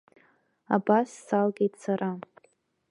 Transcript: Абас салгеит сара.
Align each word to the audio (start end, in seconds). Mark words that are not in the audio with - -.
Абас 0.75 1.09
салгеит 1.27 1.73
сара. 1.83 2.11